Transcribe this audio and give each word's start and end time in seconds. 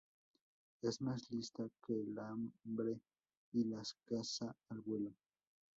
Es 0.81 0.99
más 0.99 1.29
lista 1.29 1.63
que 1.85 1.93
el 1.93 2.17
hambre 2.17 2.99
y 3.53 3.65
las 3.65 3.95
caza 4.03 4.51
al 4.69 4.81
vuelo 4.81 5.13